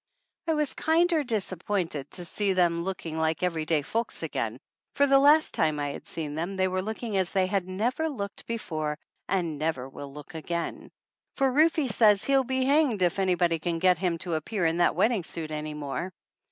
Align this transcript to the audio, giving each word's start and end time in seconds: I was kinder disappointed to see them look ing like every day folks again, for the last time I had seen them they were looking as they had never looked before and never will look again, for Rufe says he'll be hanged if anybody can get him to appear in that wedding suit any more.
I 0.47 0.55
was 0.55 0.73
kinder 0.73 1.23
disappointed 1.23 2.09
to 2.09 2.25
see 2.25 2.53
them 2.53 2.83
look 2.83 3.05
ing 3.05 3.19
like 3.19 3.43
every 3.43 3.65
day 3.67 3.83
folks 3.83 4.23
again, 4.23 4.59
for 4.95 5.05
the 5.05 5.19
last 5.19 5.53
time 5.53 5.79
I 5.79 5.89
had 5.89 6.07
seen 6.07 6.33
them 6.33 6.55
they 6.55 6.67
were 6.67 6.81
looking 6.81 7.17
as 7.17 7.31
they 7.33 7.45
had 7.45 7.67
never 7.67 8.09
looked 8.09 8.47
before 8.47 8.97
and 9.29 9.59
never 9.59 9.87
will 9.87 10.11
look 10.11 10.33
again, 10.33 10.89
for 11.37 11.51
Rufe 11.53 11.87
says 11.91 12.23
he'll 12.25 12.43
be 12.43 12.65
hanged 12.65 13.03
if 13.03 13.19
anybody 13.19 13.59
can 13.59 13.77
get 13.77 13.99
him 13.99 14.17
to 14.25 14.33
appear 14.33 14.65
in 14.65 14.77
that 14.77 14.95
wedding 14.95 15.21
suit 15.23 15.51
any 15.51 15.75
more. 15.75 16.11